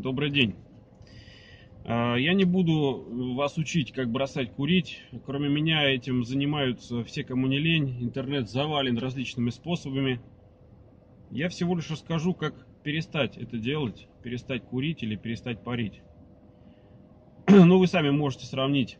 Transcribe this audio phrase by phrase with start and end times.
[0.00, 0.54] добрый день.
[1.84, 5.02] А, я не буду вас учить, как бросать курить.
[5.26, 8.02] Кроме меня этим занимаются все, кому не лень.
[8.02, 10.20] Интернет завален различными способами.
[11.30, 16.00] Я всего лишь расскажу, как перестать это делать, перестать курить или перестать парить.
[17.48, 18.98] Ну, вы сами можете сравнить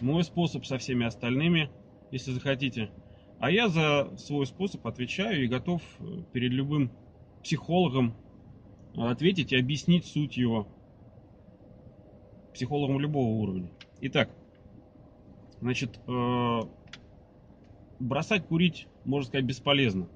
[0.00, 1.70] мой способ со всеми остальными,
[2.10, 2.90] если захотите.
[3.38, 6.90] А я за свой способ отвечаю и готов э, перед любым
[7.42, 8.14] психологом
[8.96, 10.68] ответить и объяснить суть его.
[12.52, 13.70] Психологом любого уровня.
[14.00, 14.30] Итак,
[15.60, 16.60] значит, э,
[17.98, 20.08] бросать курить, можно сказать, бесполезно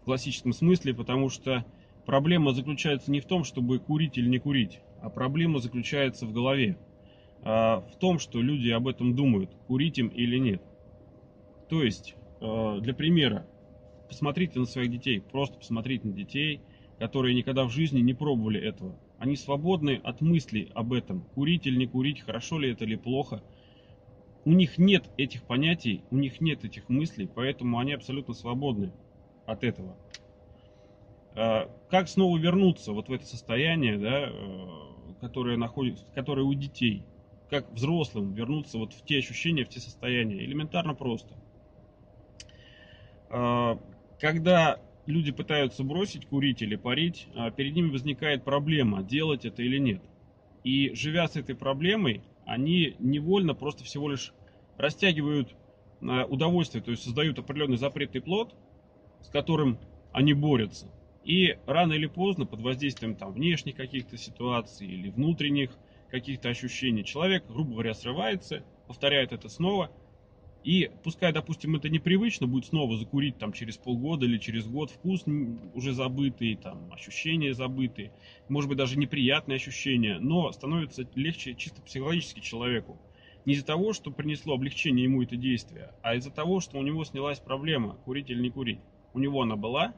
[0.00, 1.64] в классическом смысле, потому что
[2.04, 6.78] проблема заключается не в том, чтобы курить или не курить, а проблема заключается в голове.
[7.42, 10.62] А в том, что люди об этом думают, курить им или нет.
[11.68, 13.46] То есть, э, для примера,
[14.08, 16.60] посмотрите на своих детей, просто посмотрите на детей,
[16.98, 18.98] которые никогда в жизни не пробовали этого.
[19.18, 23.42] Они свободны от мыслей об этом, курить или не курить, хорошо ли это или плохо.
[24.44, 28.92] У них нет этих понятий, у них нет этих мыслей, поэтому они абсолютно свободны
[29.44, 29.96] от этого.
[31.34, 37.04] А, как снова вернуться вот в это состояние, да, э, которое, находится, которое у детей?
[37.50, 40.44] Как взрослым вернуться вот в те ощущения, в те состояния?
[40.44, 41.34] Элементарно просто.
[43.28, 43.78] А,
[44.18, 49.78] когда люди пытаются бросить курить или парить, а перед ними возникает проблема, делать это или
[49.78, 50.02] нет.
[50.64, 54.32] И живя с этой проблемой, они невольно просто всего лишь
[54.76, 55.54] растягивают
[56.02, 58.54] а, удовольствие, то есть создают определенный запретный плод,
[59.22, 59.78] с которым
[60.12, 60.90] они борются.
[61.24, 65.70] И рано или поздно, под воздействием там, внешних каких-то ситуаций или внутренних
[66.10, 69.90] каких-то ощущений, человек, грубо говоря, срывается, повторяет это снова–
[70.66, 75.24] и пускай, допустим, это непривычно, будет снова закурить там через полгода или через год, вкус
[75.74, 78.10] уже забытый, там ощущения забытые,
[78.48, 82.98] может быть даже неприятные ощущения, но становится легче чисто психологически человеку.
[83.44, 87.04] Не из-за того, что принесло облегчение ему это действие, а из-за того, что у него
[87.04, 88.80] снялась проблема, курить или не курить.
[89.14, 89.94] У него она была,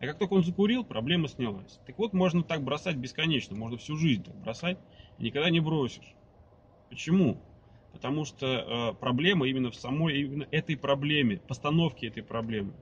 [0.00, 1.78] а как только он закурил, проблема снялась.
[1.86, 4.78] Так вот, можно так бросать бесконечно, можно всю жизнь так бросать,
[5.18, 6.14] и никогда не бросишь.
[6.88, 7.36] Почему?
[7.96, 12.74] Потому что э, проблема именно в самой именно этой проблеме, постановке этой проблемы.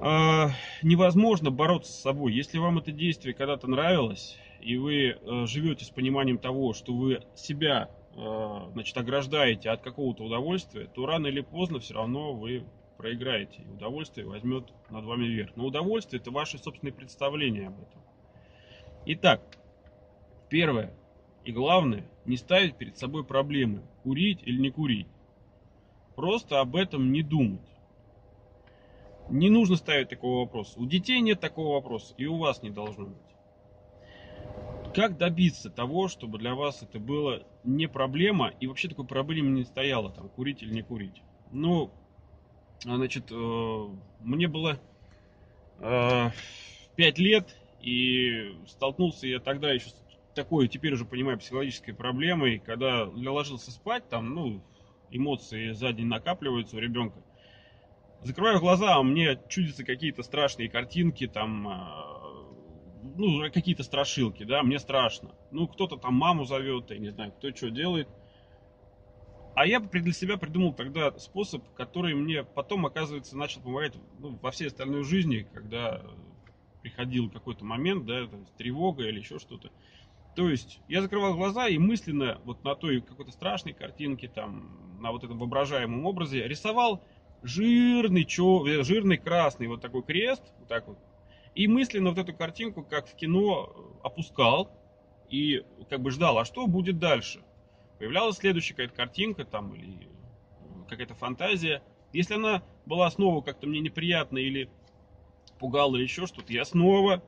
[0.00, 0.48] Э,
[0.82, 2.34] невозможно бороться с собой.
[2.34, 7.22] Если вам это действие когда-то нравилось, и вы э, живете с пониманием того, что вы
[7.34, 12.64] себя э, значит, ограждаете от какого-то удовольствия, то рано или поздно все равно вы
[12.98, 13.62] проиграете.
[13.62, 15.56] И удовольствие возьмет над вами верх.
[15.56, 18.02] Но удовольствие это ваши собственные представления об этом.
[19.06, 19.40] Итак,
[20.50, 20.94] первое.
[21.44, 25.08] И главное, не ставить перед собой проблемы, курить или не курить.
[26.14, 27.60] Просто об этом не думать.
[29.30, 30.78] Не нужно ставить такого вопроса.
[30.78, 33.16] У детей нет такого вопроса, и у вас не должно быть.
[34.94, 39.64] Как добиться того, чтобы для вас это было не проблема, и вообще такой проблемы не
[39.64, 41.22] стояло, там, курить или не курить?
[41.52, 41.92] Ну,
[42.80, 43.88] значит, э,
[44.20, 44.80] мне было
[45.78, 46.30] э,
[46.96, 49.90] 5 лет, и столкнулся я тогда еще
[50.34, 54.62] такой, теперь уже понимаю, психологической проблемой, когда я ложился спать, там, ну,
[55.10, 57.22] эмоции за день накапливаются у ребенка.
[58.22, 62.20] Закрываю глаза, а мне чудятся какие-то страшные картинки, там, а,
[63.16, 65.34] ну, какие-то страшилки, да, мне страшно.
[65.50, 68.08] Ну, кто-то там маму зовет, я не знаю, кто что делает.
[69.54, 74.50] А я для себя придумал тогда способ, который мне потом, оказывается, начал помогать ну, во
[74.50, 76.02] всей остальной жизни, когда
[76.82, 79.70] приходил какой-то момент, да, тревога или еще что-то.
[80.34, 85.10] То есть я закрывал глаза и мысленно вот на той какой-то страшной картинке, там, на
[85.10, 87.02] вот этом воображаемом образе рисовал
[87.42, 90.98] жирный, чё, э, жирный красный вот такой крест, вот так вот.
[91.54, 94.70] И мысленно вот эту картинку, как в кино, опускал
[95.28, 97.42] и как бы ждал, а что будет дальше?
[97.98, 100.08] Появлялась следующая какая-то картинка там или
[100.88, 101.82] какая-то фантазия.
[102.12, 104.70] Если она была снова как-то мне неприятна или
[105.58, 107.22] пугала или еще что-то, я снова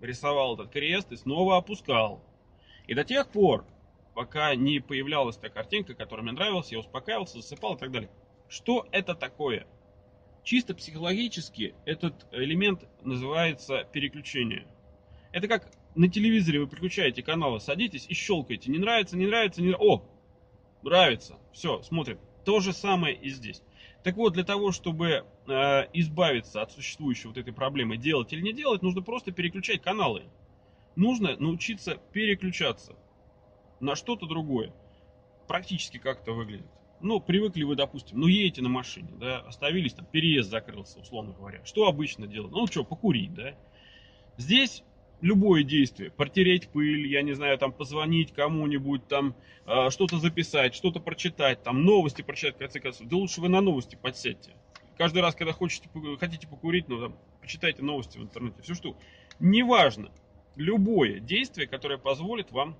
[0.00, 2.22] рисовал этот крест и снова опускал.
[2.86, 3.66] И до тех пор,
[4.14, 8.10] пока не появлялась та картинка, которая мне нравилась, я успокаивался, засыпал и так далее.
[8.48, 9.66] Что это такое?
[10.42, 14.66] Чисто психологически этот элемент называется переключение.
[15.32, 18.70] Это как на телевизоре вы переключаете каналы, садитесь и щелкаете.
[18.70, 19.74] Не нравится, не нравится, не.
[19.74, 20.04] О,
[20.82, 21.38] нравится.
[21.52, 22.18] Все, смотрим.
[22.44, 23.62] То же самое и здесь.
[24.02, 28.52] Так вот, для того, чтобы э, избавиться от существующей вот этой проблемы, делать или не
[28.52, 30.24] делать, нужно просто переключать каналы
[30.96, 32.96] нужно научиться переключаться
[33.80, 34.72] на что-то другое.
[35.46, 36.66] Практически как это выглядит.
[37.00, 41.62] Ну, привыкли вы, допустим, ну, едете на машине, да, остановились, там, переезд закрылся, условно говоря.
[41.64, 42.52] Что обычно делают?
[42.52, 43.54] Ну, что, покурить, да.
[44.38, 44.82] Здесь
[45.20, 49.34] любое действие, протереть пыль, я не знаю, там позвонить кому-нибудь, там
[49.66, 53.60] э, что-то записать, что-то прочитать, там новости прочитать, в конце концов, да лучше вы на
[53.60, 54.52] новости подсядьте.
[54.96, 55.88] Каждый раз, когда хотите,
[56.20, 58.96] хотите покурить, ну, там, почитайте новости в интернете, все что.
[59.40, 60.10] Неважно,
[60.56, 62.76] любое действие, которое позволит вам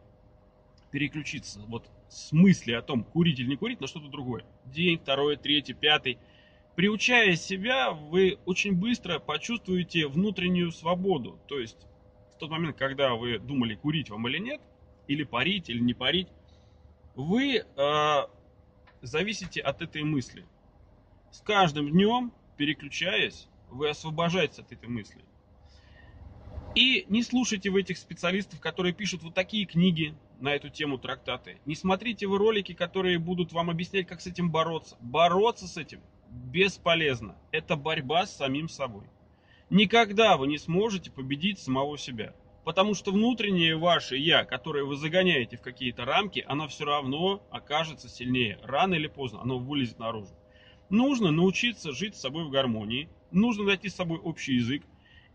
[0.91, 4.45] переключиться вот с мысли о том, курить или не курить, на что-то другое.
[4.67, 6.19] День, второй, третий, пятый.
[6.77, 11.39] Приучая себя, вы очень быстро почувствуете внутреннюю свободу.
[11.49, 11.87] То есть
[12.35, 14.61] в тот момент, когда вы думали, курить вам или нет,
[15.07, 16.29] или парить, или не парить,
[17.15, 18.27] вы э,
[19.03, 20.45] зависите от этой мысли.
[21.31, 25.25] С каждым днем, переключаясь, вы освобождаетесь от этой мысли.
[26.75, 31.59] И не слушайте вы этих специалистов, которые пишут вот такие книги на эту тему трактаты.
[31.67, 34.97] Не смотрите вы ролики, которые будут вам объяснять, как с этим бороться.
[35.01, 37.37] Бороться с этим бесполезно.
[37.53, 39.05] Это борьба с самим собой.
[39.71, 42.35] Никогда вы не сможете победить самого себя.
[42.65, 48.09] Потому что внутреннее ваше «я», которое вы загоняете в какие-то рамки, оно все равно окажется
[48.09, 48.59] сильнее.
[48.63, 50.35] Рано или поздно оно вылезет наружу.
[50.91, 54.83] Нужно научиться жить с собой в гармонии, нужно найти с собой общий язык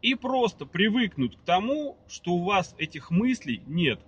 [0.01, 4.00] и просто привыкнуть к тому, что у вас этих мыслей нет.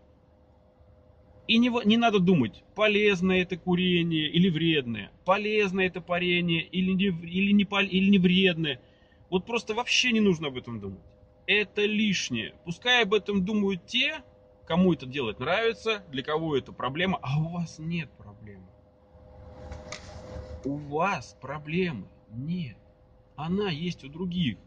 [1.47, 7.05] И не, не надо думать, полезное это курение или вредное, полезное это парение или не,
[7.07, 8.79] или, не, или не вредное.
[9.29, 11.01] Вот просто вообще не нужно об этом думать.
[11.47, 12.55] Это лишнее.
[12.63, 14.23] Пускай об этом думают те,
[14.65, 18.67] кому это делать нравится, для кого это проблема, а у вас нет проблемы.
[20.63, 22.77] У вас проблемы нет.
[23.35, 24.57] Она есть у других.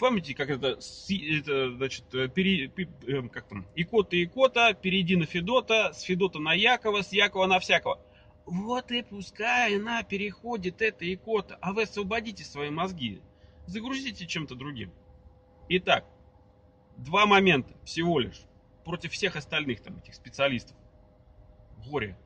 [0.00, 0.78] Помните, как это,
[1.10, 2.72] это значит, пере,
[3.06, 7.60] эм, как там, икота икота, перейди на Федота, с Федота на Якова, с Якова на
[7.60, 8.00] всякого.
[8.46, 13.20] Вот и пускай она переходит, эта икота, а вы освободите свои мозги,
[13.66, 14.90] загрузите чем-то другим.
[15.68, 16.06] Итак,
[16.96, 18.40] два момента всего лишь
[18.86, 20.78] против всех остальных там этих специалистов.
[21.86, 22.16] Горе.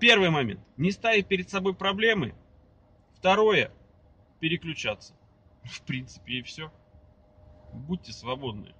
[0.00, 0.60] Первый момент.
[0.76, 2.34] Не ставить перед собой проблемы.
[3.14, 3.70] Второе.
[4.40, 5.14] Переключаться.
[5.68, 6.72] В принципе и все.
[7.72, 8.74] Будьте свободны.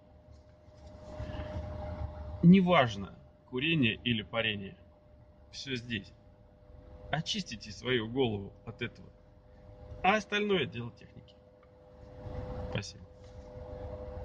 [2.42, 3.18] Неважно,
[3.50, 4.76] курение или парение.
[5.50, 6.12] Все здесь.
[7.10, 9.08] Очистите свою голову от этого.
[10.02, 11.34] А остальное дело техники.
[12.70, 13.05] Спасибо.